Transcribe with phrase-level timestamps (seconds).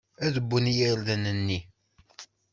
[0.25, 1.59] Ad wwen yirden-nni.